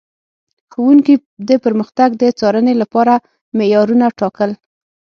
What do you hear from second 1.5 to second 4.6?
پرمختګ د څارنې لپاره معیارونه ټاکل.